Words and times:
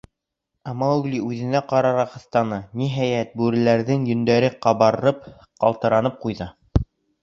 Ә 0.69 0.73
Маугли 0.83 1.19
үҙенә 1.25 1.61
ҡарарға 1.73 2.07
ҡыҫтаны, 2.15 2.59
ниһайәт, 2.83 3.37
бүреләрҙең 3.45 4.11
йөндәре 4.15 4.53
ҡабарып, 4.67 5.33
ҡалтыранып 5.65 6.23
ҡуйҙы. 6.27 6.55